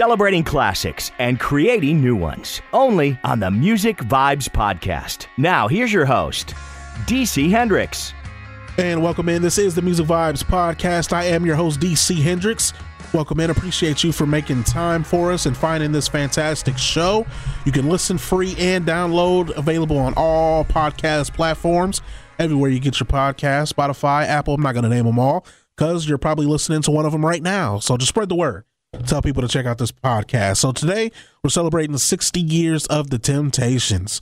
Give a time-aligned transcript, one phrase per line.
[0.00, 2.62] celebrating classics and creating new ones.
[2.72, 5.26] Only on the Music Vibes Podcast.
[5.36, 6.54] Now, here's your host,
[7.04, 8.14] DC Hendrix.
[8.78, 9.42] And welcome in.
[9.42, 11.12] This is the Music Vibes Podcast.
[11.12, 12.72] I am your host, DC Hendrix.
[13.12, 13.50] Welcome in.
[13.50, 17.26] Appreciate you for making time for us and finding this fantastic show.
[17.66, 22.00] You can listen free and download, available on all podcast platforms,
[22.38, 24.54] everywhere you get your podcast Spotify, Apple.
[24.54, 25.44] I'm not going to name them all
[25.76, 27.78] because you're probably listening to one of them right now.
[27.80, 28.64] So just spread the word
[29.06, 30.58] tell people to check out this podcast.
[30.58, 31.10] So today
[31.42, 34.20] we're celebrating 60 years of the Temptations.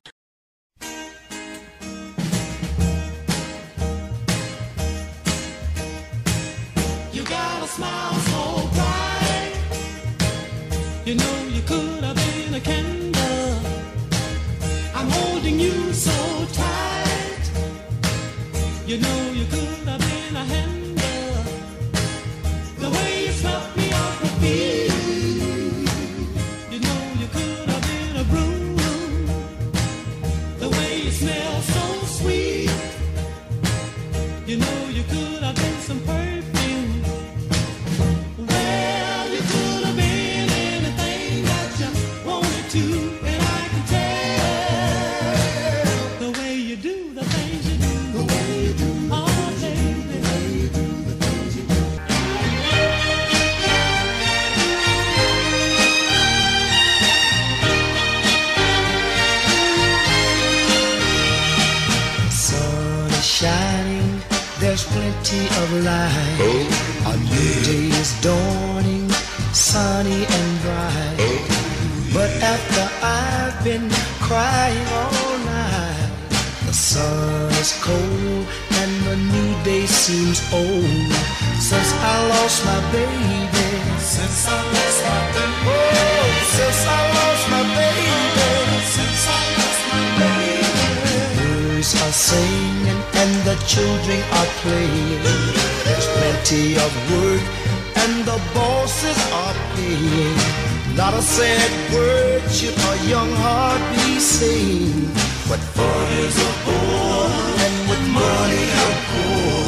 [98.98, 100.96] prices are paying.
[100.96, 105.06] Not a sad word should a young heart be saying.
[105.48, 107.30] What for is a bore,
[107.66, 109.62] and with money I'm poor.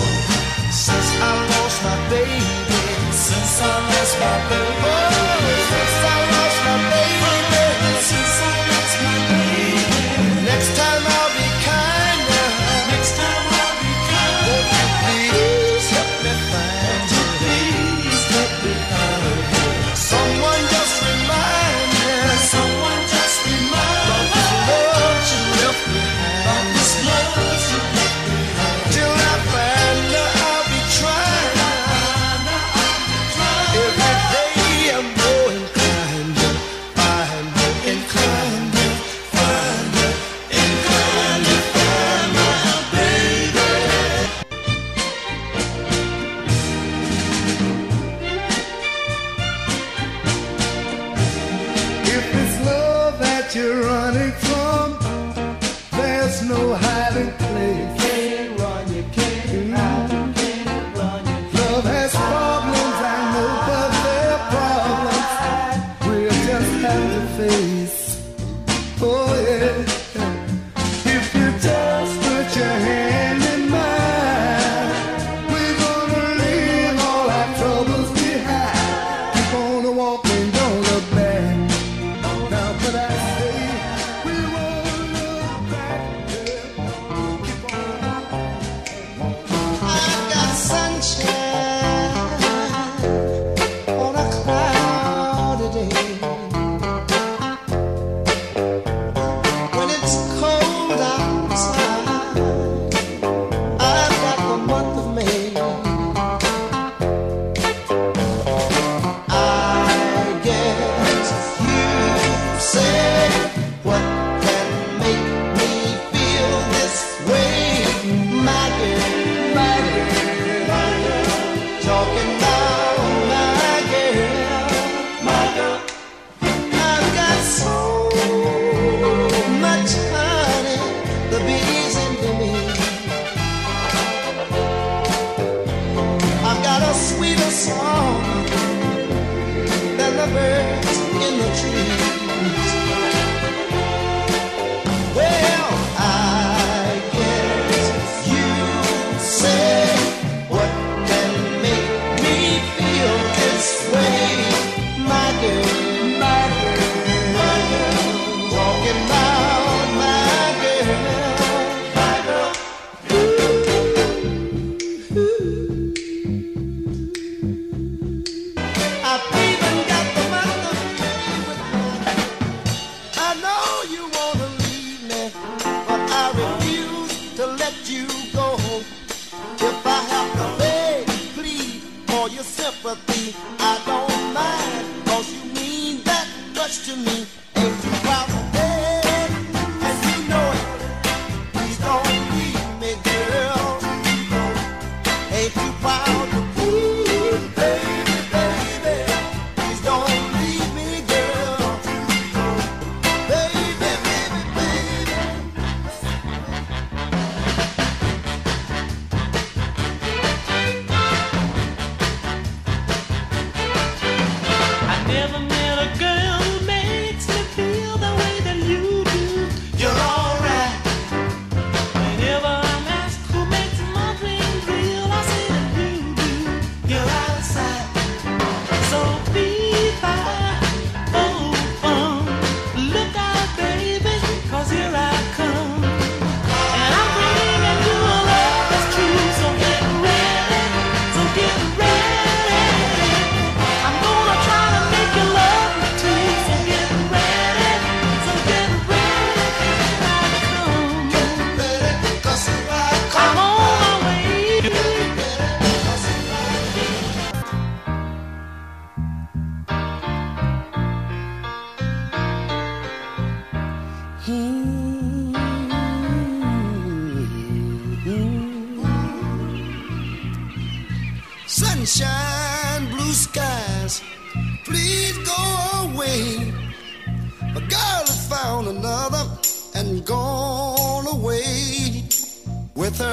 [0.73, 2.83] Since I lost my baby,
[3.13, 6.20] since I lost my baby, oh,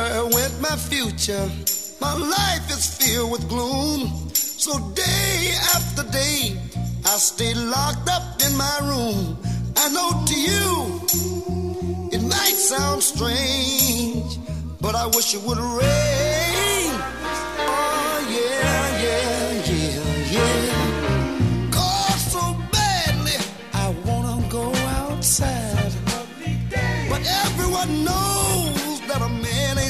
[0.08, 1.50] Her went my future.
[2.00, 4.30] My life is filled with gloom.
[4.34, 6.58] So day after day,
[7.06, 9.38] I stay locked up in my room.
[9.76, 11.02] I know to you,
[12.14, 14.40] it might sound strange,
[14.80, 16.27] but I wish it would rain.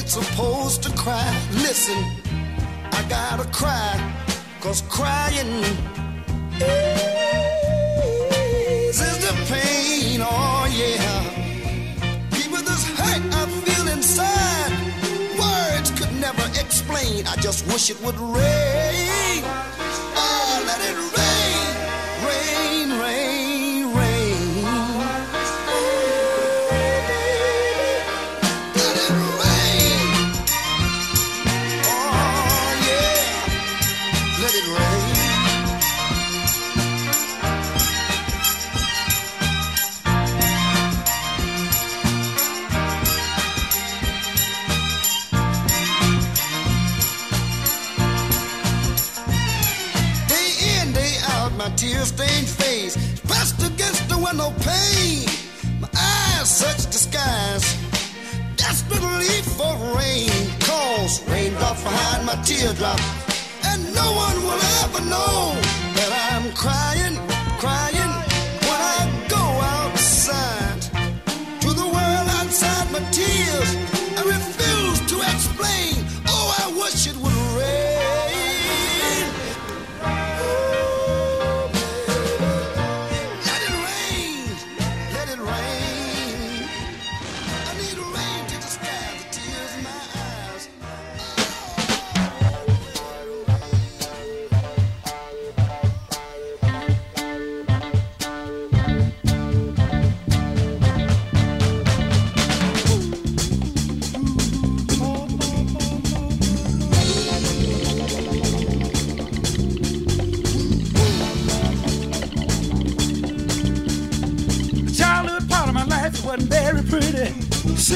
[0.08, 1.30] Supposed to cry.
[1.52, 1.98] Listen,
[2.92, 3.92] I gotta cry,
[4.60, 5.62] cause crying
[8.88, 10.20] is the pain.
[10.22, 11.22] Oh, yeah.
[12.30, 14.72] People, this hurt I feel inside,
[15.38, 17.26] words could never explain.
[17.26, 19.44] I just wish it would rain.
[62.28, 63.00] My teardrop,
[63.64, 65.56] and no one will ever know
[65.96, 67.16] that I'm crying,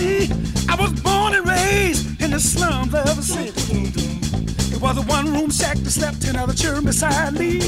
[0.02, 0.28] See,
[0.68, 3.92] I was born and raised in the slums of a city.
[4.74, 7.60] It was a one room shack that slept ten other children beside me.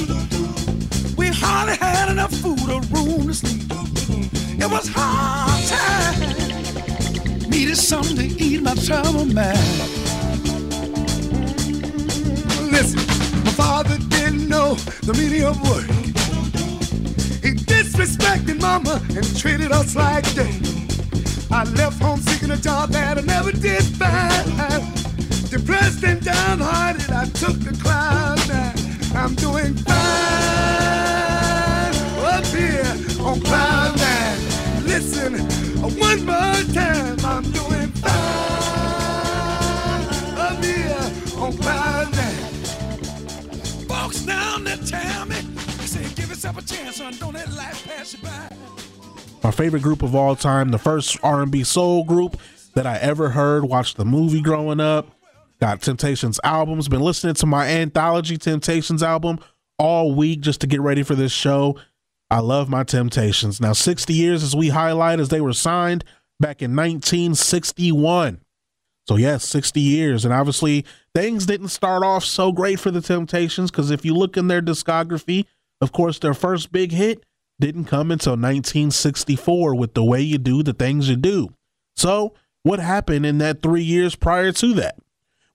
[1.16, 3.62] We hardly had enough food or room to sleep.
[4.64, 6.18] It was hard time.
[7.50, 9.54] Needed something to eat my trouble man.
[12.74, 13.02] Listen,
[13.44, 14.74] my father didn't know
[15.06, 15.88] the meaning of work.
[17.44, 20.73] He disrespected mama and treated us like dirt.
[21.54, 24.44] I left home seeking a job that I never did find.
[25.48, 28.40] Depressed and downhearted, I took the cloud.
[29.14, 29.94] I'm doing fine
[32.26, 32.84] up here
[33.24, 34.38] on cloud nine.
[34.84, 35.34] Listen,
[35.96, 38.12] one more time, I'm doing fine
[40.36, 42.50] up here on cloud nine.
[43.86, 45.36] Folks down tell me,
[45.78, 47.14] they say give yourself a chance, son.
[47.20, 48.50] Don't let life pass you by.
[49.44, 52.38] My favorite group of all time, the first R&B soul group
[52.74, 53.66] that I ever heard.
[53.66, 55.06] Watched the movie growing up.
[55.60, 56.88] Got Temptations albums.
[56.88, 59.38] Been listening to my anthology Temptations album
[59.78, 61.78] all week just to get ready for this show.
[62.30, 63.60] I love my Temptations.
[63.60, 66.04] Now, 60 years as we highlight as they were signed
[66.40, 68.40] back in 1961.
[69.06, 70.24] So yes, 60 years.
[70.24, 74.38] And obviously things didn't start off so great for the Temptations because if you look
[74.38, 75.44] in their discography,
[75.82, 77.22] of course, their first big hit
[77.60, 81.54] didn't come until 1964 with the way you do the things you do.
[81.96, 84.96] So what happened in that three years prior to that?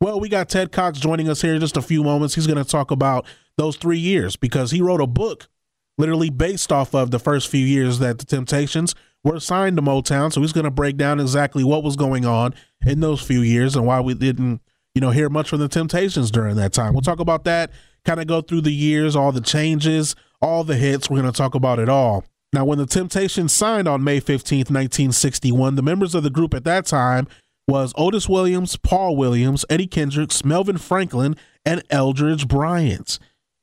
[0.01, 2.36] Well, we got Ted Cox joining us here in just a few moments.
[2.36, 3.25] He's going to talk about
[3.58, 5.50] those three years because he wrote a book
[5.98, 10.32] literally based off of the first few years that the Temptations were signed to Motown.
[10.32, 13.75] So he's going to break down exactly what was going on in those few years
[13.75, 14.62] and why we didn't,
[14.96, 16.94] you know, hear much from the Temptations during that time.
[16.94, 17.72] We'll talk about that,
[18.06, 21.10] kind of go through the years, all the changes, all the hits.
[21.10, 22.25] We're going to talk about it all.
[22.51, 26.63] Now, when the Temptations signed on May 15th, 1961, the members of the group at
[26.63, 27.27] that time
[27.67, 33.19] was Otis Williams, Paul Williams, Eddie Kendricks, Melvin Franklin, and Eldridge Bryant.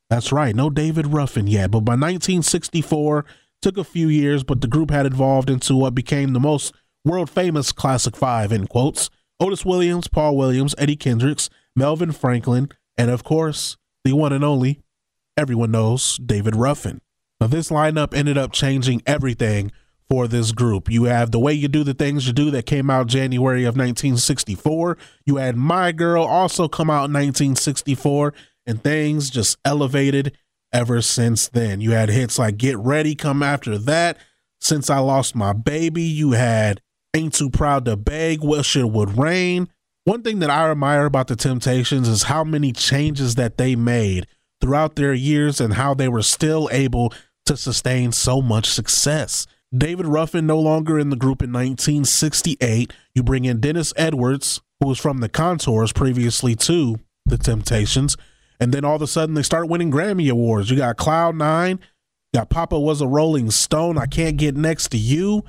[0.09, 3.25] That's right, no David Ruffin yet, but by 1964,
[3.61, 7.29] took a few years, but the group had evolved into what became the most world
[7.29, 9.09] famous Classic Five, in quotes.
[9.39, 14.79] Otis Williams, Paul Williams, Eddie Kendricks, Melvin Franklin, and of course, the one and only,
[15.37, 16.99] everyone knows, David Ruffin.
[17.39, 19.71] Now, this lineup ended up changing everything
[20.09, 20.89] for this group.
[20.89, 23.75] You have The Way You Do the Things You Do that came out January of
[23.75, 24.97] 1964.
[25.25, 28.33] You had My Girl also come out in 1964,
[28.65, 30.35] and things just elevated
[30.73, 31.79] ever since then.
[31.79, 34.17] You had hits like Get Ready come after that.
[34.59, 36.81] Since I Lost My Baby, you had
[37.13, 39.69] Ain't Too Proud to Beg, Wish It Would Rain.
[40.05, 44.25] One thing that I admire about the Temptations is how many changes that they made
[44.61, 47.13] throughout their years and how they were still able
[47.45, 49.47] to sustain so much success.
[49.75, 52.93] David Ruffin no longer in the group in 1968.
[53.13, 58.15] You bring in Dennis Edwards, who was from the Contours previously to the Temptations,
[58.59, 60.69] and then all of a sudden they start winning Grammy awards.
[60.69, 61.79] You got Cloud Nine,
[62.33, 63.97] got Papa was a Rolling Stone.
[63.97, 65.43] I can't get next to you.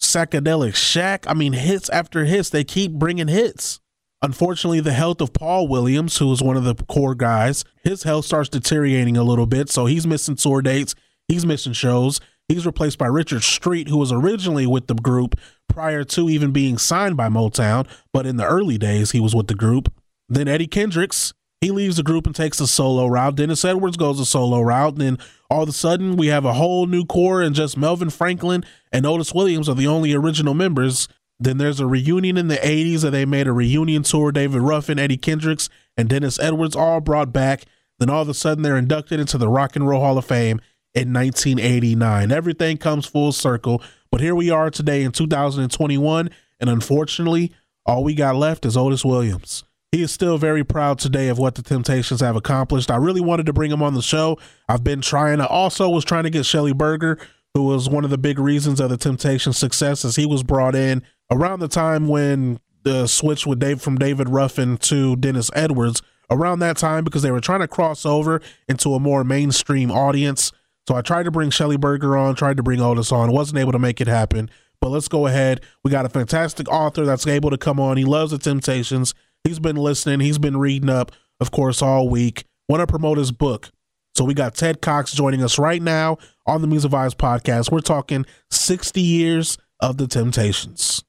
[0.00, 1.24] Psychedelic Shack.
[1.26, 2.50] I mean, hits after hits.
[2.50, 3.80] They keep bringing hits.
[4.24, 8.24] Unfortunately, the health of Paul Williams, who was one of the core guys, his health
[8.24, 9.68] starts deteriorating a little bit.
[9.68, 10.94] So he's missing tour dates.
[11.28, 12.22] He's missing shows.
[12.48, 15.38] He's replaced by Richard Street, who was originally with the group
[15.68, 19.46] prior to even being signed by Motown, but in the early days, he was with
[19.46, 19.92] the group.
[20.26, 23.36] Then Eddie Kendricks, he leaves the group and takes a solo route.
[23.36, 24.92] Dennis Edwards goes a solo route.
[24.94, 25.18] And then
[25.50, 29.04] all of a sudden, we have a whole new core, and just Melvin Franklin and
[29.04, 31.08] Otis Williams are the only original members.
[31.38, 34.32] Then there's a reunion in the 80s, and they made a reunion tour.
[34.32, 37.64] David Ruffin, Eddie Kendricks, and Dennis Edwards all brought back.
[37.98, 40.60] Then all of a sudden, they're inducted into the Rock and Roll Hall of Fame
[40.94, 42.32] in 1989.
[42.32, 43.82] Everything comes full circle.
[44.10, 47.52] But here we are today in 2021, and unfortunately,
[47.84, 49.64] all we got left is Otis Williams.
[49.90, 52.90] He is still very proud today of what the Temptations have accomplished.
[52.90, 54.38] I really wanted to bring him on the show.
[54.68, 57.18] I've been trying I also was trying to get Shelly Berger,
[57.54, 60.74] who was one of the big reasons of the Temptations' success, as he was brought
[60.74, 61.02] in
[61.34, 66.02] around the time when the switch with Dave from David Ruffin to Dennis Edwards.
[66.30, 70.52] Around that time, because they were trying to cross over into a more mainstream audience.
[70.88, 73.72] So I tried to bring Shelly Berger on, tried to bring Otis on, wasn't able
[73.72, 74.50] to make it happen.
[74.80, 75.60] But let's go ahead.
[75.82, 77.98] We got a fantastic author that's able to come on.
[77.98, 79.14] He loves the Temptations.
[79.44, 80.20] He's been listening.
[80.20, 82.44] He's been reading up, of course, all week.
[82.70, 83.70] Want to promote his book.
[84.16, 87.70] So we got Ted Cox joining us right now on the Music Vibes podcast.
[87.70, 91.03] We're talking 60 years of the Temptations.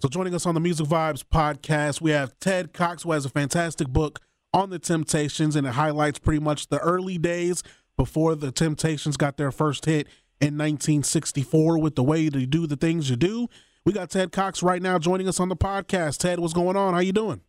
[0.00, 3.28] So joining us on the Music Vibes podcast, we have Ted Cox, who has a
[3.28, 4.18] fantastic book
[4.52, 7.62] on the Temptations, and it highlights pretty much the early days
[7.96, 10.08] before the Temptations got their first hit
[10.40, 13.48] in 1964 with the way to do the things you do.
[13.84, 16.18] We got Ted Cox right now joining us on the podcast.
[16.18, 16.94] Ted, what's going on?
[16.94, 17.40] How are you doing?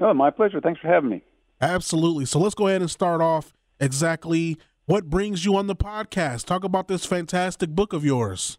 [0.00, 0.60] Oh, my pleasure.
[0.60, 1.22] Thanks for having me.
[1.60, 2.24] Absolutely.
[2.24, 4.56] So let's go ahead and start off exactly
[4.86, 6.46] what brings you on the podcast.
[6.46, 8.58] Talk about this fantastic book of yours.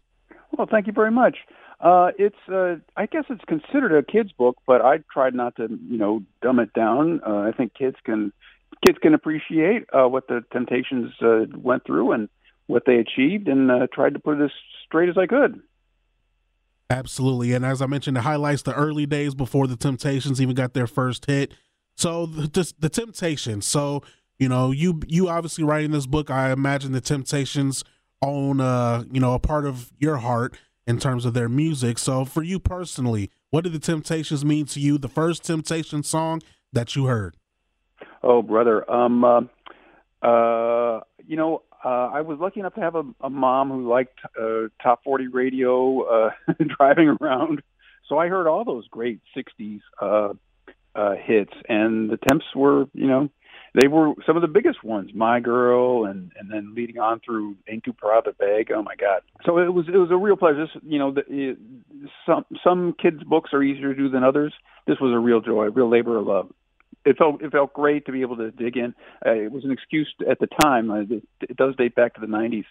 [0.56, 1.36] Well, thank you very much.
[1.80, 5.68] Uh, it's, uh, I guess it's considered a kid's book, but I tried not to,
[5.88, 7.20] you know, dumb it down.
[7.26, 8.32] Uh, I think kids can,
[8.86, 12.28] kids can appreciate uh, what the Temptations uh, went through and
[12.66, 14.50] what they achieved, and uh, tried to put it as
[14.84, 15.62] straight as I could.
[16.90, 17.52] Absolutely.
[17.54, 20.86] And as I mentioned, it highlights the early days before the Temptations even got their
[20.86, 21.54] first hit.
[21.96, 23.64] So the, the Temptations.
[23.64, 24.02] So,
[24.38, 27.84] you know, you you obviously writing this book, I imagine the Temptations
[28.22, 30.56] own uh, you know, a part of your heart
[30.86, 31.98] in terms of their music.
[31.98, 34.98] So for you personally, what did the Temptations mean to you?
[34.98, 37.36] The first Temptation song that you heard?
[38.22, 38.88] Oh, brother.
[38.90, 39.40] Um, uh,
[40.22, 44.18] uh, you know, uh, I was lucky enough to have a, a mom who liked
[44.38, 46.30] uh, top 40 radio, uh,
[46.78, 47.62] driving around.
[48.08, 50.34] So I heard all those great 60s uh,
[50.94, 53.28] uh, hits, and the Temps were, you know,
[53.74, 55.10] they were some of the biggest ones.
[55.14, 58.70] My Girl, and and then leading on through Ain't Too Proud to Beg.
[58.72, 59.22] Oh my God!
[59.44, 60.66] So it was it was a real pleasure.
[60.66, 61.58] This, you know, the, it,
[62.26, 64.52] some some kids' books are easier to do than others.
[64.86, 66.50] This was a real joy, a real labor of love
[67.04, 68.94] it felt it felt great to be able to dig in.
[69.24, 70.90] Uh, it was an excuse at the time.
[70.90, 72.64] Uh, it, it does date back to the '90s.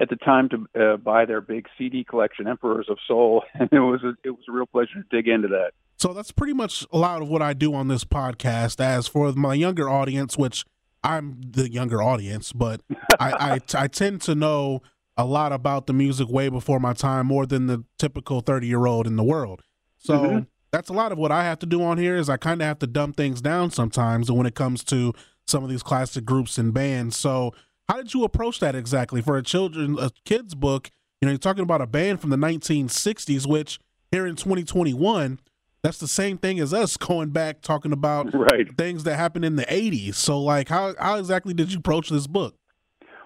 [0.00, 3.78] At the time, to uh, buy their big CD collection, Emperors of Soul, and it
[3.78, 5.72] was a, it was a real pleasure to dig into that.
[6.02, 8.80] So that's pretty much a lot of what I do on this podcast.
[8.80, 10.64] As for my younger audience, which
[11.04, 12.82] I'm the younger audience, but
[13.20, 14.82] I, I, I tend to know
[15.16, 18.86] a lot about the music way before my time, more than the typical 30 year
[18.86, 19.62] old in the world.
[19.98, 20.40] So mm-hmm
[20.72, 22.66] that's a lot of what I have to do on here is I kind of
[22.66, 25.12] have to dumb things down sometimes when it comes to
[25.46, 27.16] some of these classic groups and bands.
[27.16, 27.54] So
[27.88, 30.90] how did you approach that exactly for a children a kids book?
[31.20, 33.78] You know, you're talking about a band from the 1960s, which
[34.10, 35.38] here in 2021,
[35.82, 38.74] that's the same thing as us going back talking about right.
[38.76, 40.14] things that happened in the 80s.
[40.14, 42.54] So like how how exactly did you approach this book?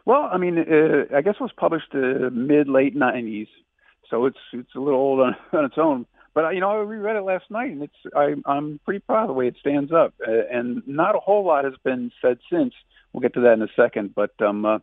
[0.05, 3.49] Well, I mean, uh, I guess it was published uh, mid late 90s.
[4.09, 7.17] So it's it's a little old on, on its own but you know, I reread
[7.17, 10.13] it last night, and it's I, I'm pretty proud of the way it stands up.
[10.21, 12.75] Uh, and not a whole lot has been said since.
[13.13, 14.15] We'll get to that in a second.
[14.15, 14.79] But um, uh,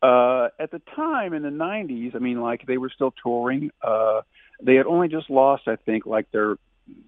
[0.00, 3.72] uh, at the time in the '90s, I mean, like they were still touring.
[3.82, 4.20] Uh,
[4.62, 6.58] they had only just lost, I think, like their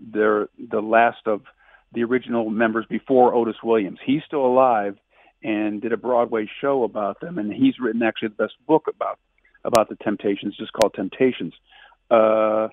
[0.01, 1.43] their the last of
[1.93, 3.99] the original members before Otis Williams.
[4.05, 4.97] He's still alive
[5.43, 9.19] and did a Broadway show about them, and he's written actually the best book about
[9.65, 11.55] about the Temptations, just called Temptations.
[12.11, 12.69] Uh,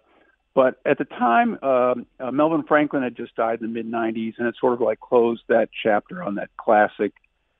[0.54, 4.36] but at the time, um, uh, Melvin Franklin had just died in the mid 90s,
[4.38, 7.14] and it sort of like closed that chapter on that classic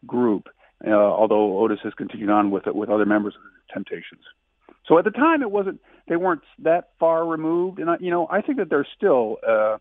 [0.06, 0.50] group.
[0.86, 4.22] Uh, although Otis has continued on with it with other members of the Temptations.
[4.88, 8.28] So at the time, it wasn't they weren't that far removed, and I, you know
[8.30, 9.38] I think that they're still.
[9.48, 9.78] Uh,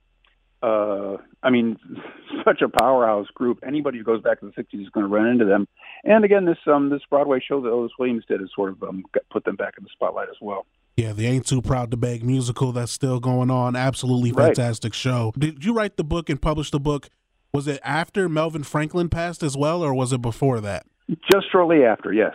[0.62, 1.76] uh, I mean,
[2.44, 3.58] such a powerhouse group.
[3.66, 5.66] Anybody who goes back to the '60s is going to run into them.
[6.04, 9.04] And again, this um, this Broadway show that Otis Williams did has sort of um,
[9.30, 10.66] put them back in the spotlight as well.
[10.96, 13.74] Yeah, the Ain't Too Proud to Beg musical that's still going on.
[13.74, 14.94] Absolutely fantastic right.
[14.94, 15.32] show.
[15.36, 17.08] Did you write the book and publish the book?
[17.52, 20.86] Was it after Melvin Franklin passed as well, or was it before that?
[21.30, 22.34] Just shortly after, yes.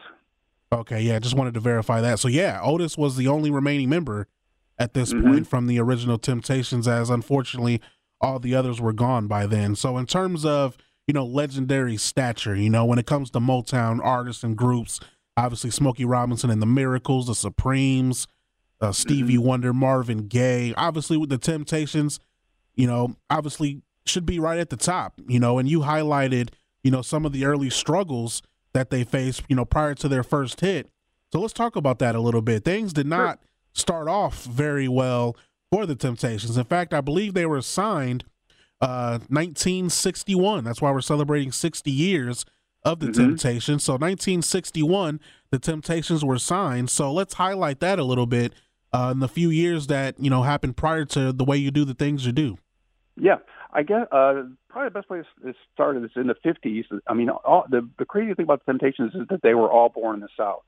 [0.71, 2.19] Okay, yeah, just wanted to verify that.
[2.19, 4.27] So, yeah, Otis was the only remaining member
[4.77, 5.27] at this mm-hmm.
[5.27, 7.81] point from the original Temptations, as unfortunately
[8.19, 9.75] all the others were gone by then.
[9.75, 10.77] So, in terms of,
[11.07, 14.99] you know, legendary stature, you know, when it comes to Motown artists and groups,
[15.37, 18.27] obviously Smokey Robinson and the Miracles, the Supremes,
[18.81, 19.45] uh, Stevie mm-hmm.
[19.45, 20.73] Wonder, Marvin Gaye.
[20.75, 22.19] Obviously, with the Temptations,
[22.75, 25.21] you know, obviously should be right at the top.
[25.27, 26.49] You know, and you highlighted,
[26.83, 28.41] you know, some of the early struggles
[28.77, 30.87] that they faced, you know, prior to their first hit.
[31.33, 32.63] So let's talk about that a little bit.
[32.63, 33.39] Things did not
[33.73, 35.35] start off very well
[35.71, 36.55] for the Temptations.
[36.57, 38.23] In fact, I believe they were signed
[38.79, 40.63] uh 1961.
[40.63, 42.45] That's why we're celebrating 60 years
[42.83, 43.29] of the mm-hmm.
[43.29, 43.83] Temptations.
[43.83, 46.91] So 1961, the Temptations were signed.
[46.91, 48.53] So let's highlight that a little bit
[48.93, 51.83] uh, in the few years that you know happened prior to the way you do
[51.83, 52.59] the things you do?
[53.15, 53.37] Yeah,
[53.71, 56.85] I guess uh, probably the best place to start is in the '50s.
[57.07, 59.89] I mean, all, the the crazy thing about the Temptations is that they were all
[59.89, 60.63] born in the South,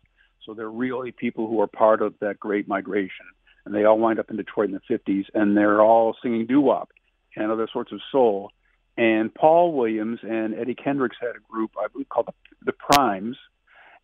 [0.45, 3.25] so they're really people who are part of that Great Migration,
[3.65, 6.61] and they all wind up in Detroit in the '50s, and they're all singing doo
[6.61, 6.89] wop
[7.35, 8.51] and other sorts of soul.
[8.97, 12.33] And Paul Williams and Eddie Kendricks had a group I believe called the,
[12.65, 13.37] the Primes,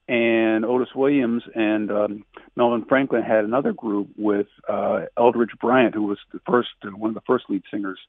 [0.07, 6.03] and Otis Williams and um, Melvin Franklin had another group with uh, Eldridge Bryant, who
[6.03, 7.99] was the first uh, one of the first lead singers,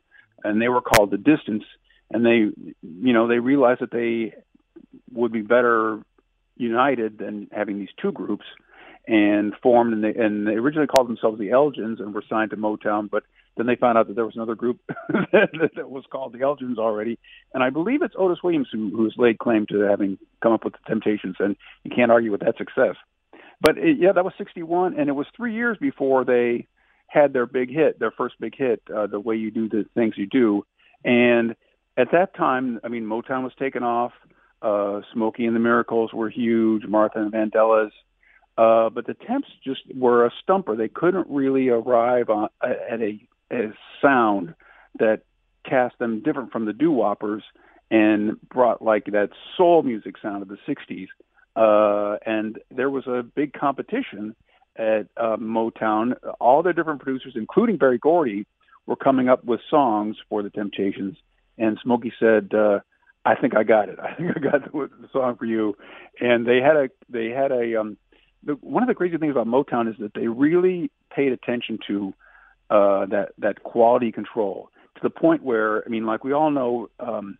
[0.46, 1.66] and they were called The Distants.
[2.10, 2.50] And they,
[2.82, 4.34] you know, they realized that they
[5.12, 6.00] would be better
[6.56, 8.44] united than having these two groups,
[9.06, 9.92] and formed.
[9.92, 13.24] And they and they originally called themselves the Elgins and were signed to Motown, but
[13.56, 16.78] then they found out that there was another group that, that was called the Elgins
[16.78, 17.18] already,
[17.54, 20.74] and I believe it's Otis Williams who, who's laid claim to having come up with
[20.74, 22.96] the Temptations, and you can't argue with that success.
[23.60, 26.66] But it, yeah, that was '61, and it was three years before they
[27.08, 30.14] had their big hit, their first big hit, uh, "The Way You Do the Things
[30.16, 30.64] You Do,"
[31.04, 31.54] and
[31.96, 34.12] at that time, I mean, Motown was taking off.
[34.60, 36.84] Uh, Smokey and the Miracles were huge.
[36.86, 37.90] Martha and Vandellas.
[38.58, 40.76] Uh, but the Temps just were a stumper.
[40.76, 43.20] They couldn't really arrive on, at a
[43.52, 44.54] a sound
[44.98, 45.22] that
[45.64, 47.42] cast them different from the doo woppers
[47.90, 51.06] and brought like that soul music sound of the 60s.
[51.54, 54.34] Uh, and there was a big competition
[54.78, 56.14] at uh, Motown.
[56.40, 58.46] All the different producers, including Berry Gordy,
[58.86, 61.16] were coming up with songs for the Temptations.
[61.58, 62.80] And Smokey said, uh,
[63.26, 63.98] I think I got it.
[63.98, 65.76] I think I got the, the song for you.
[66.20, 67.96] And they had a they had a um
[68.44, 72.14] the, one of the crazy things about Motown is that they really paid attention to
[72.70, 76.88] uh that that quality control to the point where I mean like we all know
[77.00, 77.38] um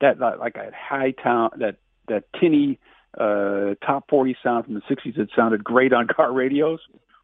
[0.00, 1.76] that, that like a high town that
[2.08, 2.78] that tinny
[3.18, 6.80] uh top 40 sound from the 60s that sounded great on car radios.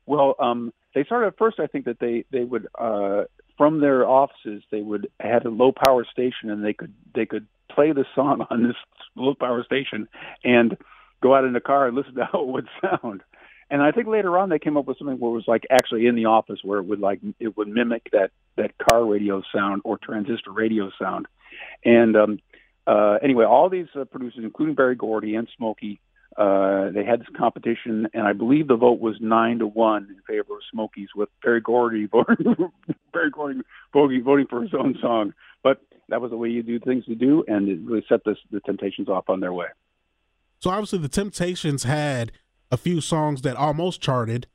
[0.07, 3.25] Well, um they started at first I think that they they would uh
[3.57, 7.47] from their offices they would had a low power station and they could they could
[7.71, 8.77] play the song on this
[9.15, 10.09] low power station
[10.45, 10.77] and
[11.23, 13.23] go out in the car and listen to how it would sound.
[13.69, 16.07] And I think later on they came up with something where it was like actually
[16.07, 19.83] in the office where it would like it would mimic that that car radio sound
[19.85, 21.27] or transistor radio sound.
[21.85, 22.39] And um
[22.87, 26.01] uh anyway, all these uh, producers including Berry Gordy and Smokey
[26.37, 30.21] uh, they had this competition, and I believe the vote was nine to one in
[30.27, 32.55] favor of Smokey's, with Berry Gordy voting,
[33.13, 35.33] Berry Gordy voting, for his own song.
[35.63, 38.37] But that was the way you do things to do, and it really set the,
[38.51, 39.69] the Temptations off on their way.
[40.59, 42.33] So obviously, the Temptations had
[42.71, 44.47] a few songs that almost charted.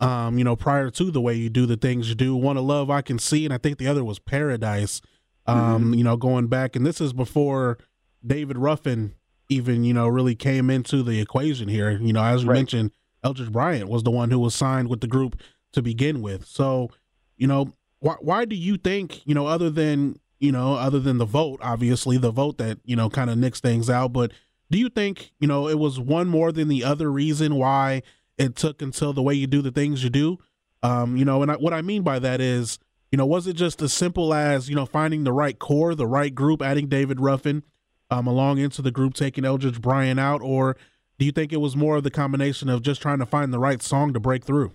[0.00, 2.64] Um, you know, prior to the way you do the things you do, one of
[2.64, 5.00] love I can see, and I think the other was Paradise.
[5.46, 5.94] Um, mm-hmm.
[5.94, 7.78] you know, going back, and this is before
[8.26, 9.14] David Ruffin
[9.48, 11.90] even you know really came into the equation here.
[11.90, 12.56] You know, as you right.
[12.56, 15.40] mentioned, Eldridge Bryant was the one who was signed with the group
[15.72, 16.46] to begin with.
[16.46, 16.90] So,
[17.36, 21.18] you know, why why do you think you know other than you know other than
[21.18, 24.32] the vote, obviously the vote that you know kind of nicks things out, but
[24.70, 28.02] do you think you know it was one more than the other reason why
[28.38, 30.38] it took until the way you do the things you do?
[30.82, 32.78] Um, you know, and I, what I mean by that is,
[33.14, 36.06] you know, was it just as simple as you know finding the right core, the
[36.06, 37.62] right group, adding David Ruffin?
[38.10, 40.76] um, along into the group, taking Eldridge Bryant out, or
[41.18, 43.58] do you think it was more of the combination of just trying to find the
[43.58, 44.72] right song to break through?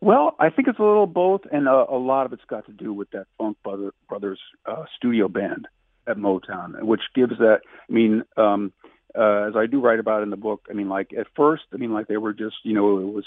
[0.00, 2.72] Well, I think it's a little both, and a, a lot of it's got to
[2.72, 5.66] do with that Funk Brother, Brothers uh, studio band
[6.06, 7.60] at Motown, which gives that.
[7.88, 8.72] I mean, um,
[9.18, 11.78] uh, as I do write about in the book, I mean, like at first, I
[11.78, 13.24] mean, like they were just, you know, it was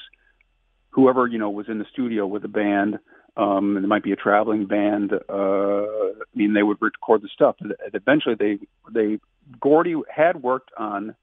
[0.91, 2.99] whoever you know was in the studio with the band
[3.37, 5.13] um, and it might be a traveling band.
[5.13, 7.55] Uh, I mean, they would record the stuff.
[7.93, 8.59] Eventually, they
[8.91, 9.19] they
[9.59, 11.15] Gordy had worked on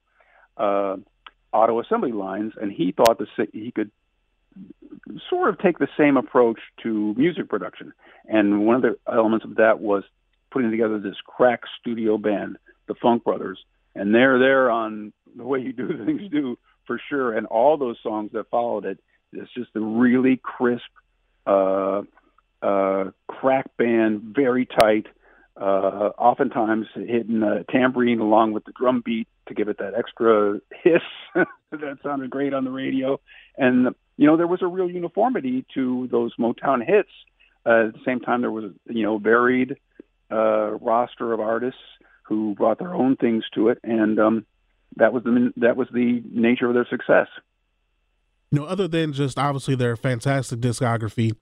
[0.56, 0.96] uh,
[1.52, 3.90] auto assembly lines, and he thought that he could
[5.30, 7.92] sort of take the same approach to music production.
[8.26, 10.04] And one of the elements of that was
[10.50, 13.58] putting together this crack studio band, the Funk Brothers,
[13.94, 17.36] and they're there on the way you do things do for sure.
[17.36, 18.98] And all those songs that followed it,
[19.32, 20.90] it's just a really crisp
[21.48, 22.02] uh,
[22.62, 25.06] uh, crack band, very tight,
[25.56, 30.60] uh, oftentimes hitting a tambourine along with the drum beat to give it that extra
[30.82, 31.02] hiss
[31.34, 33.18] that sounded great on the radio.
[33.56, 37.08] And, you know, there was a real uniformity to those Motown hits.
[37.66, 39.76] Uh, at the same time, there was, you know, varied
[40.30, 41.80] uh, roster of artists
[42.22, 43.78] who brought their own things to it.
[43.82, 44.46] And um,
[44.96, 47.28] that was the that was the nature of their success
[48.50, 51.32] you know, other than just obviously their fantastic discography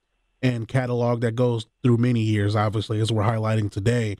[0.42, 4.16] and catalog that goes through many years, obviously, as we're highlighting today,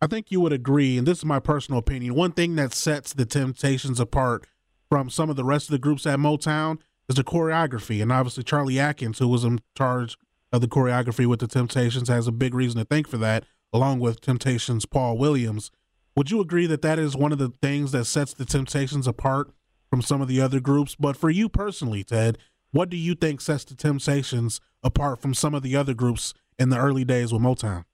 [0.00, 3.12] I think you would agree, and this is my personal opinion, one thing that sets
[3.12, 4.46] the Temptations apart
[4.88, 8.00] from some of the rest of the groups at Motown is the choreography.
[8.00, 10.16] And obviously, Cholly Atkins, who was in charge
[10.52, 13.98] of the choreography with the Temptations, has a big reason to thank for that, along
[13.98, 15.70] with Temptations' Paul Williams.
[16.14, 19.50] Would you agree that that is one of the things that sets the Temptations apart
[19.90, 20.94] from some of the other groups.
[20.94, 22.38] But for you personally, Ted,
[22.70, 26.68] what do you think sets the Temptations apart from some of the other groups in
[26.68, 27.84] the early days with Motown?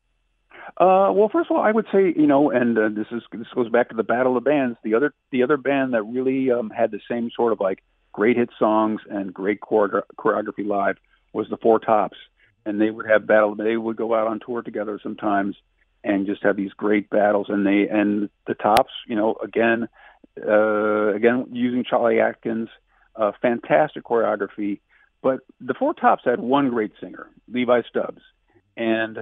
[0.76, 3.46] Uh, well, first of all, I would say you know, and uh, this is this
[3.54, 4.76] goes back to the Battle of Bands.
[4.82, 8.36] The other the other band that really um, had the same sort of like great
[8.36, 10.96] hit songs and great chore- choreography live
[11.32, 12.16] was the Four Tops,
[12.66, 13.54] and they would have battle.
[13.54, 15.54] They would go out on tour together sometimes
[16.02, 17.46] and just have these great battles.
[17.48, 19.88] And they and the Tops, you know, again
[20.46, 22.68] uh, again using Cholly Atkins,
[23.16, 24.80] uh, fantastic choreography.
[25.22, 28.20] But the Four Tops had one great singer, Levi Stubbs,
[28.76, 29.18] and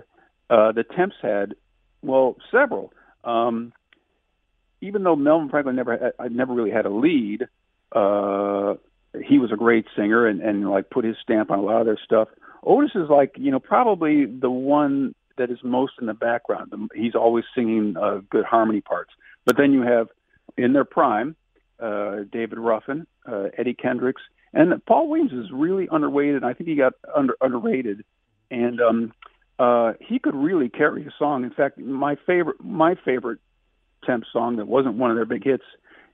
[0.50, 1.54] uh, the Temps had,
[2.02, 2.92] well, several.
[3.24, 3.72] Um,
[4.80, 7.46] even though Melvin Franklin never had, never really had a lead,
[7.92, 8.74] uh,
[9.24, 11.86] he was a great singer and, and like put his stamp on a lot of
[11.86, 12.28] their stuff.
[12.64, 16.72] Otis is like you know probably the one that is most in the background.
[16.94, 19.12] He's always singing uh, good harmony parts.
[19.44, 20.08] But then you have
[20.56, 21.36] in their prime,
[21.80, 26.44] uh, David Ruffin, uh, Eddie Kendricks, and Paul Williams is really underrated.
[26.44, 28.04] I think he got under underrated,
[28.50, 29.12] and um,
[29.58, 31.44] uh, he could really carry a song.
[31.44, 33.38] In fact, my favorite my favorite
[34.04, 35.64] temp song that wasn't one of their big hits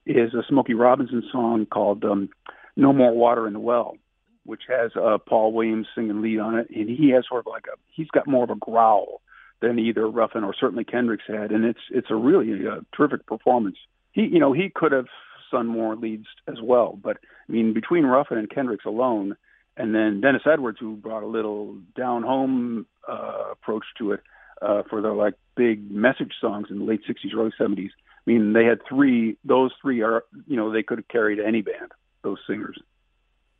[0.06, 2.28] is a Smokey Robinson song called um,
[2.76, 3.96] "No More Water in the Well,"
[4.44, 7.66] which has uh, Paul Williams singing lead on it, and he has sort of like
[7.66, 9.20] a he's got more of a growl
[9.60, 13.76] than either Ruffin or certainly Kendricks had, and it's it's a really uh, terrific performance.
[14.12, 15.06] He you know he could have
[15.50, 17.18] sung more leads as well, but
[17.48, 19.36] I mean between Ruffin and Kendricks alone,
[19.76, 24.20] and then Dennis Edwards who brought a little down home uh, approach to it
[24.62, 27.90] uh, for their like big message songs in the late '60s, early '70s.
[27.90, 31.62] I mean they had three; those three are you know they could have carried any
[31.62, 31.92] band.
[32.22, 32.78] Those singers.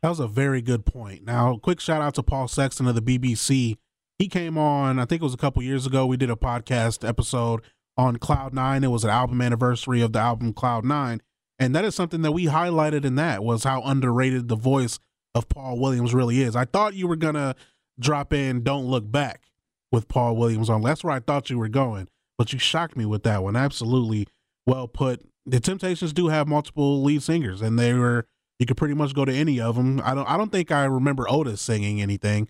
[0.01, 1.25] That was a very good point.
[1.25, 3.77] Now, quick shout out to Paul Sexton of the BBC.
[4.17, 6.05] He came on, I think it was a couple years ago.
[6.05, 7.61] We did a podcast episode
[7.99, 8.85] on Cloud Nine.
[8.85, 11.21] It was an album anniversary of the album Cloud Nine,
[11.59, 14.99] and that is something that we highlighted in that was how underrated the voice
[15.35, 16.55] of Paul Williams really is.
[16.55, 17.55] I thought you were gonna
[17.99, 19.49] drop in "Don't Look Back"
[19.91, 20.81] with Paul Williams on.
[20.81, 22.07] That's where I thought you were going,
[22.37, 23.57] but you shocked me with that one.
[23.57, 24.27] Absolutely
[24.65, 25.21] well put.
[25.45, 28.25] The Temptations do have multiple lead singers, and they were
[28.59, 30.01] you could pretty much go to any of them.
[30.05, 32.47] I don't I don't think I remember Otis singing anything,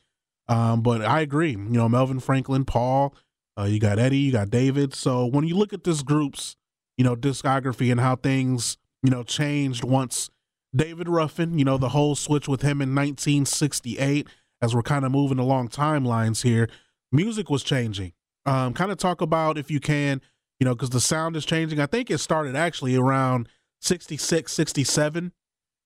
[0.47, 1.51] um, but I agree.
[1.51, 3.15] You know, Melvin Franklin, Paul,
[3.59, 4.93] uh, you got Eddie, you got David.
[4.93, 6.55] So when you look at this group's
[6.97, 10.29] you know discography and how things you know changed once
[10.75, 14.27] David Ruffin, you know the whole switch with him in 1968,
[14.61, 16.69] as we're kind of moving along timelines here,
[17.11, 18.13] music was changing.
[18.45, 20.21] Um, kind of talk about if you can,
[20.59, 21.79] you know, because the sound is changing.
[21.79, 23.47] I think it started actually around
[23.81, 25.31] 66, 67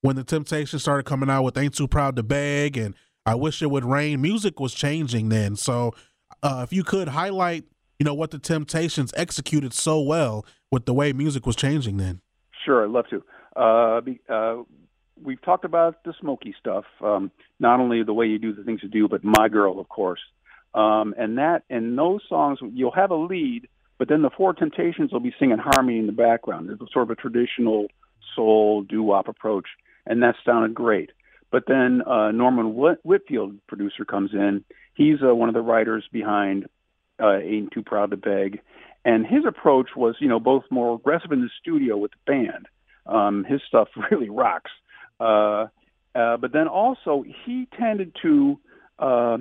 [0.00, 3.62] when the Temptations started coming out with "Ain't Too Proud to Beg" and "I Wish
[3.62, 5.56] It Would Rain," music was changing then.
[5.56, 5.94] So,
[6.44, 7.64] uh, if you could highlight,
[7.98, 12.20] you know, what the Temptations executed so well with the way music was changing then.
[12.64, 13.22] Sure, I'd love to.
[13.60, 14.58] Uh, be, uh,
[15.20, 18.80] we've talked about the Smokey stuff, um, not only the way you do the things
[18.82, 20.20] you do, but "My Girl," of course.
[20.74, 25.12] Um, and that and those songs, you'll have a lead, but then the Four Temptations
[25.12, 26.70] will be singing harmony in the background.
[26.70, 27.86] It's sort of a traditional
[28.34, 29.66] soul doo-wop approach
[30.06, 31.10] and that sounded great.
[31.50, 34.64] But then uh, Norman Whitfield, producer, comes in.
[34.94, 36.66] He's uh, one of the writers behind
[37.22, 38.60] uh, "Ain't Too Proud to Beg,"
[39.04, 42.66] and his approach was, you know, both more aggressive in the studio with the band.
[43.06, 44.70] Um, his stuff really rocks.
[45.20, 45.66] Uh,
[46.14, 48.58] uh, but then also he tended to
[48.98, 49.38] uh,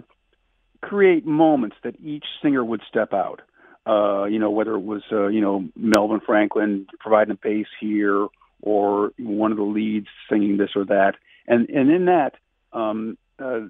[0.82, 3.42] create moments that each singer would step out.
[3.86, 8.28] Uh, you know, whether it was uh, you know Melvin Franklin providing a bass here,
[8.62, 11.16] or one of the leads singing this or that.
[11.48, 12.34] And and in that,
[12.72, 13.68] um, uh,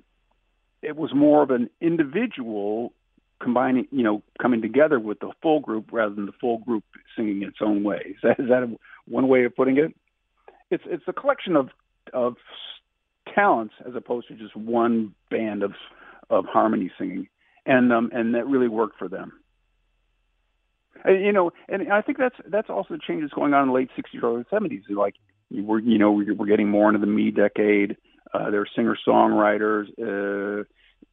[0.81, 2.93] it was more of an individual
[3.41, 6.83] combining, you know, coming together with the full group rather than the full group
[7.15, 8.15] singing its own way.
[8.15, 9.93] Is that, is that a, one way of putting it?
[10.69, 11.69] It's it's a collection of
[12.13, 12.36] of
[13.33, 15.73] talents as opposed to just one band of
[16.29, 17.27] of harmony singing,
[17.65, 19.33] and um, and that really worked for them.
[21.03, 23.73] And, you know, and I think that's that's also the changes going on in the
[23.73, 24.83] late '60s, early '70s.
[24.89, 25.15] Like
[25.62, 27.98] we're you know we're, getting more into the me decade.
[28.34, 29.88] Uh, there are singer songwriters.
[30.00, 30.63] Uh,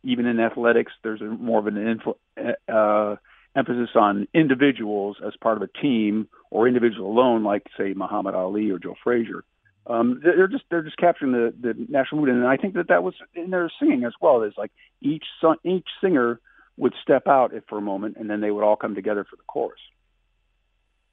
[0.03, 3.17] even in athletics, there's a, more of an influ- uh,
[3.55, 8.71] emphasis on individuals as part of a team or individual alone, like say Muhammad Ali
[8.71, 9.45] or Joe Frazier.
[9.87, 13.03] Um, they're just they're just capturing the the national mood, and I think that that
[13.03, 14.43] was in their singing as well.
[14.43, 16.41] Is like each son, each singer
[16.77, 19.43] would step out for a moment, and then they would all come together for the
[19.47, 19.81] chorus.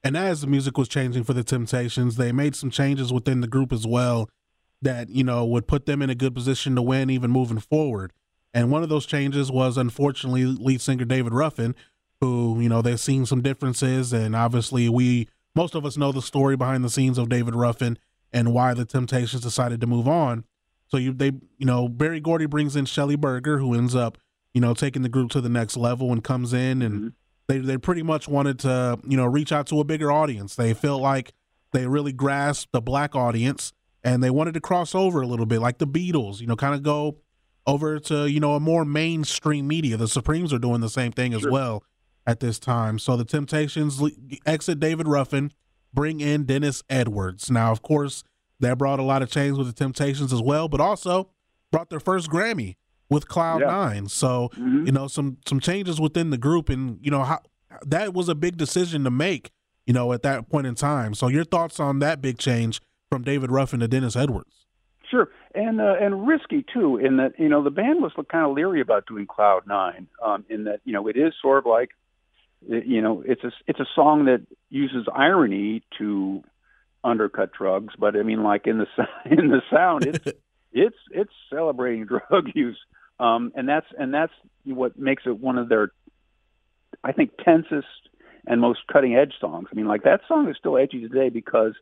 [0.08, 3.46] And as the music was changing for the Temptations, they made some changes within the
[3.46, 4.30] group as well
[4.80, 8.14] that you know would put them in a good position to win, even moving forward.
[8.54, 11.74] And one of those changes was unfortunately lead singer David Ruffin,
[12.22, 16.22] who you know they've seen some differences, and obviously we most of us know the
[16.22, 17.98] story behind the scenes of David Ruffin
[18.32, 20.44] and why the Temptations decided to move on.
[20.86, 24.16] So you they you know Berry Gordy brings in Shelly Berger, who ends up
[24.54, 27.08] you know, taking the group to the next level and comes in and mm-hmm.
[27.48, 30.54] They they pretty much wanted to, you know, reach out to a bigger audience.
[30.54, 31.32] They felt like
[31.72, 33.72] they really grasped the black audience
[34.04, 36.74] and they wanted to cross over a little bit like the Beatles, you know, kind
[36.74, 37.18] of go
[37.66, 39.96] over to, you know, a more mainstream media.
[39.96, 41.82] The Supremes are doing the same thing as well
[42.26, 42.98] at this time.
[42.98, 44.00] So the Temptations
[44.46, 45.52] exit David Ruffin,
[45.92, 47.50] bring in Dennis Edwards.
[47.50, 48.24] Now, of course,
[48.60, 51.30] that brought a lot of change with the Temptations as well, but also
[51.70, 52.76] brought their first Grammy
[53.10, 53.68] with Cloud yeah.
[53.68, 54.08] Nine.
[54.08, 54.86] So mm-hmm.
[54.86, 57.40] you know some some changes within the group, and you know how
[57.86, 59.50] that was a big decision to make.
[59.86, 61.14] You know at that point in time.
[61.14, 64.66] So your thoughts on that big change from David Ruffin to Dennis Edwards?
[65.10, 66.98] Sure, and uh, and risky too.
[66.98, 70.06] In that you know the band was kind of leery about doing Cloud Nine.
[70.22, 71.90] Um, in that you know it is sort of like
[72.66, 76.42] you know it's a it's a song that uses irony to
[77.02, 78.86] undercut drugs, but I mean like in the
[79.24, 80.26] in the sound it's
[80.72, 82.78] it's it's celebrating drug use
[83.20, 84.32] um, and that's and that's
[84.64, 85.92] what makes it one of their,
[87.02, 87.86] I think, tensest
[88.46, 89.68] and most cutting edge songs.
[89.70, 91.74] I mean, like that song is still edgy today because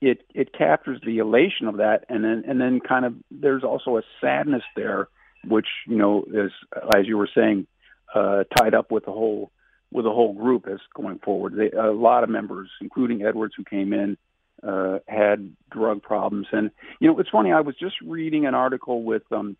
[0.00, 3.96] it it captures the elation of that, and then and then kind of there's also
[3.96, 5.08] a sadness there,
[5.46, 6.52] which you know is
[6.94, 7.66] as you were saying,
[8.14, 9.50] uh, tied up with the whole
[9.90, 11.54] with the whole group as going forward.
[11.56, 14.16] They, a lot of members, including Edwards, who came in,
[14.62, 16.48] uh, had drug problems.
[16.52, 16.70] And
[17.00, 17.52] you know, it's funny.
[17.52, 19.56] I was just reading an article with um,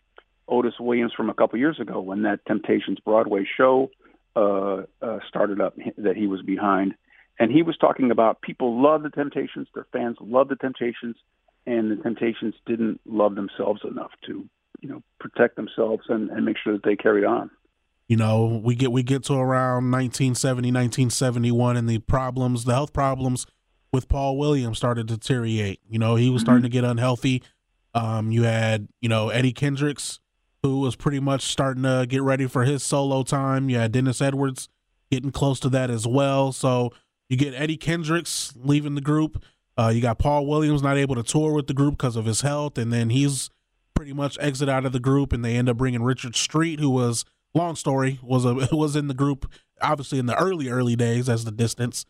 [0.49, 3.91] Otis Williams from a couple years ago when that Temptations Broadway show
[4.37, 6.95] uh, uh, started up that he was behind,
[7.39, 11.17] and he was talking about people love the Temptations, their fans love the Temptations,
[11.67, 14.49] and the Temptations didn't love themselves enough to
[14.81, 17.51] you know protect themselves and, and make sure that they carried on.
[18.09, 22.93] You know, we get we get to around 1970, 1971, and the problems, the health
[22.93, 23.47] problems
[23.93, 25.81] with Paul Williams started to deteriorate.
[25.89, 27.43] You know, he was starting to get unhealthy.
[27.95, 30.19] Um, you had, you know, Eddie Kendricks,
[30.65, 33.69] who was pretty much starting to get ready for his solo time.
[33.69, 34.69] Yeah, Dennis Edwards
[35.11, 36.53] getting close to that as well.
[36.53, 36.91] So
[37.29, 39.45] you get Eddie Kendricks leaving the group.
[39.77, 42.41] Uh, you got Paul Williams not able to tour with the group because of his
[42.41, 43.51] health, and then he's
[43.93, 46.89] pretty much exit out of the group, and they end up bringing Richard Street, who
[46.89, 49.51] was long story was a was in the group
[49.81, 52.05] obviously in the early early days as the Distants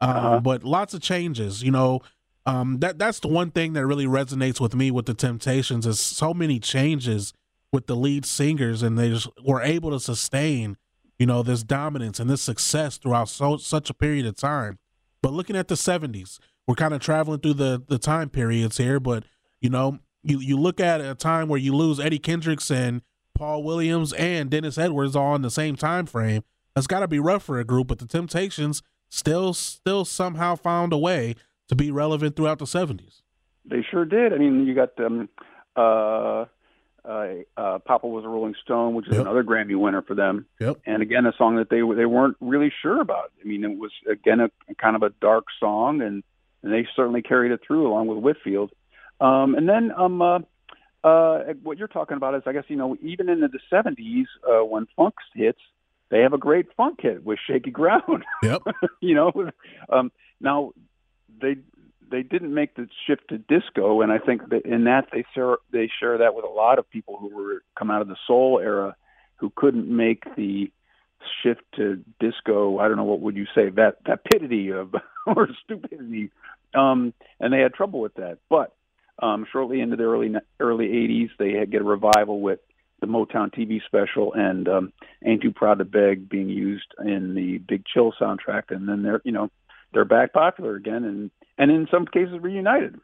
[0.00, 0.40] um, uh-huh.
[0.40, 2.00] but lots of changes you know
[2.44, 6.00] um, that that's the one thing that really resonates with me with the temptations is
[6.00, 7.32] so many changes
[7.72, 10.76] with the lead singers and they just were able to sustain
[11.18, 14.78] you know this dominance and this success throughout so such a period of time
[15.22, 19.00] but looking at the 70s we're kind of traveling through the the time periods here
[19.00, 19.24] but
[19.60, 23.02] you know you you look at a time where you lose Eddie Kendricks and
[23.34, 26.44] Paul Williams and Dennis Edwards all in the same time frame.
[26.74, 30.92] That's got to be rough for a group, but the Temptations still still somehow found
[30.92, 31.34] a way
[31.68, 33.22] to be relevant throughout the 70s.
[33.64, 34.32] They sure did.
[34.32, 35.28] I mean, you got um
[35.76, 36.44] uh
[37.04, 39.22] uh, uh, Papa was a Rolling Stone, which is yep.
[39.22, 40.46] another Grammy winner for them.
[40.60, 40.78] Yep.
[40.86, 43.32] And again, a song that they they weren't really sure about.
[43.40, 46.22] I mean, it was again a, a kind of a dark song, and,
[46.62, 48.70] and they certainly carried it through along with Whitfield.
[49.20, 50.38] Um, and then um, uh,
[51.04, 54.64] uh, what you're talking about is, I guess, you know, even into the 70s, uh,
[54.64, 55.60] when funk hits,
[56.10, 58.62] they have a great funk hit with "Shaky Ground." Yep.
[59.00, 59.50] you know,
[59.88, 60.72] um, now
[61.40, 61.56] they
[62.12, 65.56] they didn't make the shift to disco, and I think that in that they share
[65.72, 68.60] they share that with a lot of people who were come out of the soul
[68.62, 68.94] era,
[69.36, 70.70] who couldn't make the
[71.42, 72.78] shift to disco.
[72.78, 74.94] I don't know what would you say that vapidity of
[75.26, 76.30] or stupidity,
[76.74, 78.76] um, and they had trouble with that, but
[79.18, 82.60] um, shortly into the early early 80s, they had, get a revival with
[83.00, 84.92] the Motown TV special and um,
[85.24, 89.22] "Ain't Too Proud to Beg" being used in the Big Chill soundtrack, and then they're
[89.24, 89.50] you know
[89.92, 92.98] they're back popular again, and and in some cases reunited.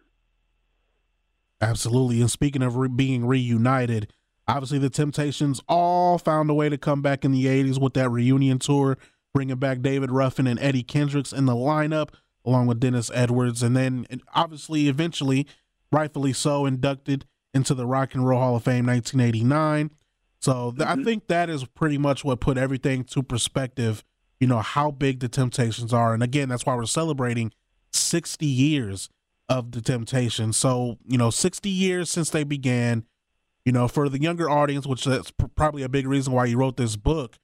[1.60, 4.12] Absolutely, and speaking of re- being reunited,
[4.46, 8.10] obviously the Temptations all found a way to come back in the '80s with that
[8.10, 8.96] reunion tour,
[9.34, 12.10] bringing back David Ruffin and Eddie Kendricks in the lineup,
[12.44, 15.46] along with Dennis Edwards, and then obviously eventually
[15.90, 17.24] rightfully so, inducted
[17.54, 19.90] into the Rock and Roll Hall of Fame 1989.
[20.40, 21.00] So th- mm-hmm.
[21.00, 24.04] I think that is pretty much what put everything to perspective,
[24.40, 26.14] you know, how big the Temptations are.
[26.14, 27.52] And again, that's why we're celebrating
[27.92, 29.08] 60 years
[29.48, 30.56] of the Temptations.
[30.56, 33.04] So, you know, 60 years since they began,
[33.64, 36.58] you know, for the younger audience, which that's pr- probably a big reason why you
[36.58, 37.36] wrote this book,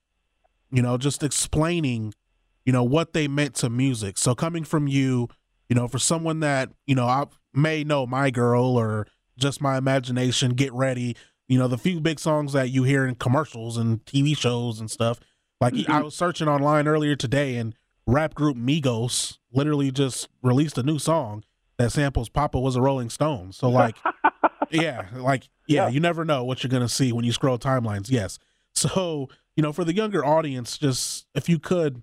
[0.70, 2.14] you know, just explaining,
[2.64, 4.18] you know, what they meant to music.
[4.18, 5.28] So coming from you,
[5.68, 9.06] you know, for someone that, you know, I may know My Girl or
[9.38, 11.16] Just My Imagination, Get Ready,
[11.48, 14.90] you know, the few big songs that you hear in commercials and TV shows and
[14.90, 15.20] stuff.
[15.60, 15.90] Like mm-hmm.
[15.90, 17.74] I was searching online earlier today and
[18.06, 21.44] rap group Migos literally just released a new song
[21.78, 23.52] that samples Papa was a Rolling Stone.
[23.52, 23.96] So like
[24.70, 27.58] yeah, like yeah, yeah, you never know what you're going to see when you scroll
[27.58, 28.10] timelines.
[28.10, 28.38] Yes.
[28.74, 32.02] So, you know, for the younger audience, just if you could,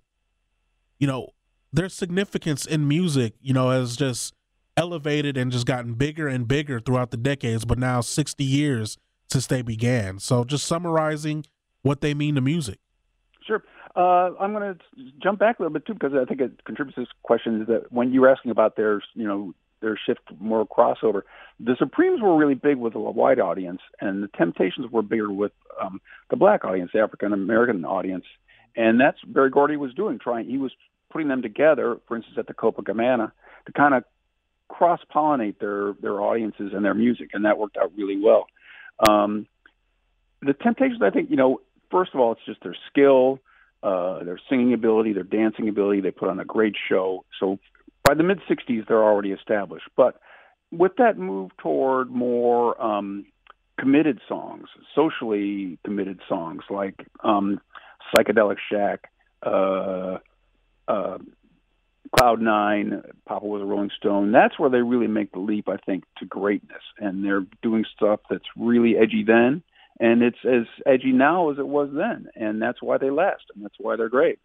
[1.00, 1.30] you know,
[1.74, 4.34] there's significance in music, you know, as just
[4.78, 8.98] elevated and just gotten bigger and bigger throughout the decades, but now 60 years
[9.30, 10.20] since they began.
[10.20, 11.46] So just summarizing
[11.82, 12.80] what they mean to music.
[13.46, 13.64] Sure.
[13.96, 14.80] Uh, I'm going to
[15.22, 17.68] jump back a little bit too because I think it contributes to this question is
[17.68, 21.24] that when you were asking about their, you know, their shift more crossover,
[21.60, 25.52] the Supremes were really big with a white audience, and the Temptations were bigger with
[25.82, 28.26] um, the black audience, the African American audience,
[28.76, 30.20] and that's Berry Gordy was doing.
[30.20, 30.72] Trying, he was
[31.12, 33.32] putting them together, for instance, at the Copacabana,
[33.66, 34.04] to kind of
[34.70, 38.46] cross pollinate their their audiences and their music, and that worked out really well.
[39.00, 39.48] Um,
[40.42, 41.62] the Temptations, I think, you know,
[41.92, 43.40] first of all, it's just their skill,
[43.84, 46.02] uh, their singing ability, their dancing ability.
[46.02, 47.26] They put on a great show.
[47.40, 47.60] So
[48.04, 49.90] by the mid '60s, they're already established.
[49.96, 50.20] But
[50.72, 53.26] with that move toward more um,
[53.80, 57.60] committed songs, socially committed songs like um,
[58.16, 59.10] "Psychedelic Shack,"
[59.44, 60.18] uh,
[60.88, 61.18] uh,
[62.18, 64.32] Cloud Nine, Papa was a Rolling Stone.
[64.32, 66.82] That's where they really make the leap, I think, to greatness.
[66.98, 69.64] And they're doing stuff that's really edgy then,
[70.00, 72.28] and it's as edgy now as it was then.
[72.36, 74.40] And that's why they last, and that's why they're great.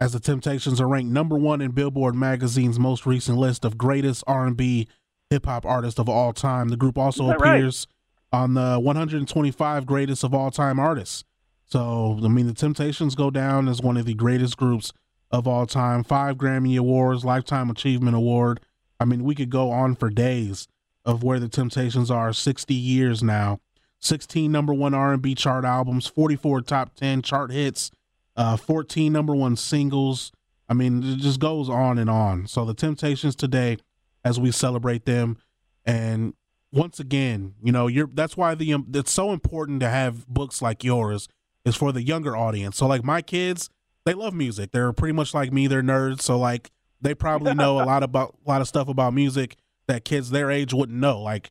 [0.00, 4.24] as the Temptations are ranked number one in Billboard magazine's most recent list of greatest
[4.26, 4.88] R&B
[5.28, 6.68] hip hop artists of all time.
[6.68, 7.56] The group also that right?
[7.56, 7.86] appears
[8.32, 11.24] on the 125 greatest of all time artists.
[11.66, 14.92] So, I mean, the Temptations go down as one of the greatest groups
[15.30, 16.02] of all time.
[16.02, 18.60] Five Grammy Awards, Lifetime Achievement Award.
[18.98, 20.66] I mean, we could go on for days
[21.04, 22.32] of where the Temptations are.
[22.32, 23.60] 60 years now,
[24.00, 27.90] 16 number one R&B chart albums, 44 top 10 chart hits,
[28.36, 30.32] uh, 14 number one singles.
[30.68, 32.46] I mean, it just goes on and on.
[32.46, 33.78] So the Temptations today,
[34.24, 35.36] as we celebrate them,
[35.84, 36.34] and
[36.72, 40.62] once again, you know, you're that's why the um, it's so important to have books
[40.62, 41.28] like yours
[41.64, 42.76] is for the younger audience.
[42.76, 43.68] So like my kids,
[44.04, 44.70] they love music.
[44.70, 45.66] They're pretty much like me.
[45.66, 46.22] They're nerds.
[46.22, 46.70] So like
[47.00, 49.56] they probably know a lot about a lot of stuff about music
[49.88, 51.20] that kids their age wouldn't know.
[51.20, 51.50] Like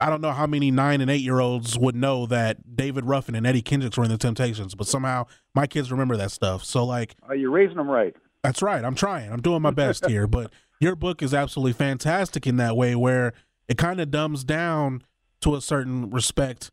[0.00, 3.34] I don't know how many nine and eight year olds would know that David Ruffin
[3.34, 6.64] and Eddie Kendricks were in the Temptations, but somehow my kids remember that stuff.
[6.64, 8.14] So like Uh, you're raising them right.
[8.42, 8.84] that's right.
[8.84, 9.32] I'm trying.
[9.32, 10.26] I'm doing my best here.
[10.26, 13.32] But your book is absolutely fantastic in that way, where
[13.66, 15.02] it kind of dumbs down
[15.40, 16.70] to a certain respect,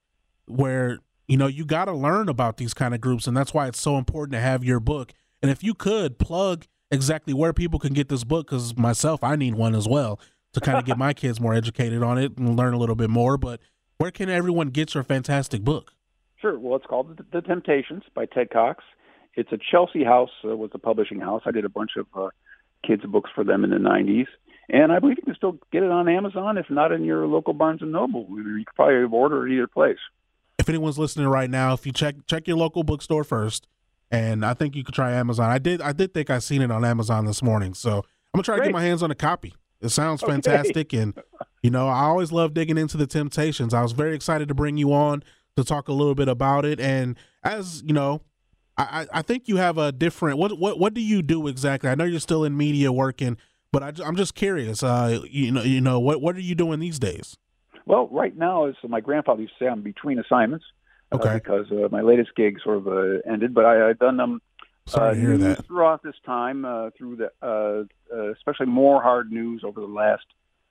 [0.48, 3.68] where you know you got to learn about these kind of groups, and that's why
[3.68, 5.12] it's so important to have your book.
[5.42, 9.36] And if you could plug exactly where people can get this book, because myself, I
[9.36, 10.20] need one as well
[10.56, 13.10] to kind of get my kids more educated on it and learn a little bit
[13.10, 13.38] more.
[13.38, 13.60] But
[13.98, 15.94] where can everyone get your fantastic book?
[16.42, 16.58] Sure.
[16.60, 18.84] Well, it's called The, Temptations by Ted Cox.
[19.36, 21.42] It's a Chelsea House uh, was the publishing house.
[21.46, 22.30] I did a bunch of uh,
[22.86, 24.28] kids books for them in the '90s,
[24.70, 27.54] and I believe you can still get it on Amazon, if not in your local
[27.54, 28.28] Barnes and Noble.
[28.30, 29.98] You could probably order it either place.
[30.58, 33.68] if anyone's listening right now, if you check check your local bookstore first,
[34.12, 35.50] and I think you could try Amazon.
[35.50, 38.04] I did I did think I seen it on Amazon this morning, so I'm
[38.36, 39.54] gonna try to get my hands on a copy.
[39.86, 40.34] It sounds Okay.
[40.34, 41.14] fantastic, and
[41.62, 43.74] you know I always love digging into the Temptations.
[43.74, 45.24] I was very excited to bring you on
[45.56, 48.22] to talk a little bit about it, and as you know.
[48.78, 51.90] I, I think you have a different what what what do you do exactly?
[51.90, 53.38] I know you're still in media working,
[53.72, 54.84] but I, am just curious.
[54.84, 57.38] Uh, you know, you know what what are you doing these days?
[57.86, 60.66] Well, right now, as my grandfather used to say, I'm between assignments
[61.14, 61.36] uh, Okay.
[61.36, 63.54] because uh, my latest gig sort of uh, ended.
[63.54, 64.42] But I, I've done them
[64.88, 65.66] Sorry uh, to hear that.
[65.68, 70.26] throughout this time, uh, through the uh, uh, especially more hard news over the last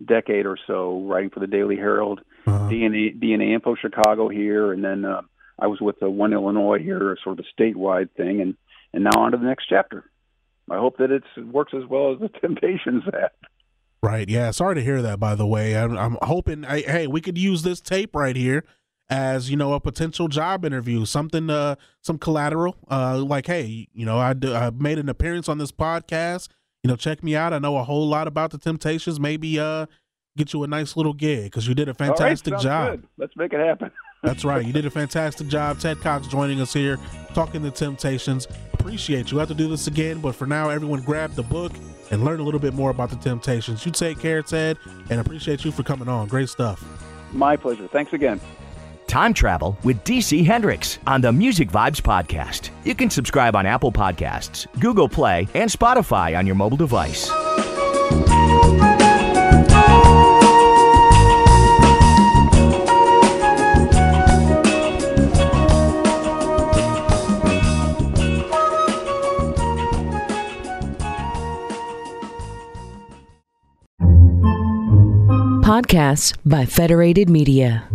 [0.05, 2.69] decade or so, writing for the Daily Herald, Uh-huh.
[2.69, 5.23] DNA, DNA Info Chicago here, and then uh,
[5.59, 8.57] I was with the One Illinois here, sort of a statewide thing, and
[8.93, 10.05] and now on to the next chapter.
[10.71, 13.31] I hope that it's, it works as well as the Temptations have.
[14.03, 14.29] Right.
[14.29, 14.51] Yeah.
[14.53, 15.19] Sorry to hear that.
[15.19, 16.65] By the way, I'm, I'm hoping.
[16.65, 18.65] I, hey, we could use this tape right here
[19.11, 22.77] as you know a potential job interview, something, uh, some collateral.
[22.91, 26.49] Uh, like, hey, you know, I, d- I made an appearance on this podcast.
[26.85, 27.55] You know, check me out.
[27.55, 29.19] I know a whole lot about the Temptations.
[29.19, 29.87] Maybe uh,
[30.37, 32.91] get you a nice little gig because you did a fantastic sounds job.
[32.91, 33.09] good.
[33.17, 33.91] Let's make it happen.
[34.23, 34.65] That's right.
[34.65, 35.79] You did a fantastic job.
[35.79, 36.99] Ted Cox joining us here,
[37.33, 38.47] talking the Temptations.
[38.75, 39.37] Appreciate you.
[39.37, 41.73] We'll have to do this again, but for now, everyone grab the book
[42.11, 43.87] and learn a little bit more about the Temptations.
[43.87, 44.77] You take care, Ted,
[45.09, 46.29] and appreciate you for coming on.
[46.29, 46.85] Great stuff.
[47.33, 47.89] My pleasure.
[47.89, 48.43] Thanks again.
[49.15, 52.71] Time Travel with DC Hendrix on the Music Vibes Podcast.
[52.83, 57.31] You can subscribe on Apple Podcasts, Google Play, and Spotify on your mobile device.
[75.63, 77.89] Podcasts by Federated Media.